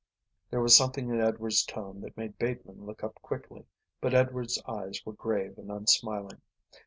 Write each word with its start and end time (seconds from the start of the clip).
There 0.49 0.61
was 0.61 0.75
something 0.75 1.09
in 1.09 1.21
Edward's 1.21 1.63
tone 1.63 2.01
that 2.01 2.17
made 2.17 2.39
Bateman 2.39 2.87
look 2.87 3.03
up 3.03 3.21
quickly, 3.21 3.67
but 3.99 4.15
Edward's 4.15 4.59
eyes 4.67 4.99
were 5.05 5.13
grave 5.13 5.59
and 5.59 5.69
unsmiling. 5.71 6.41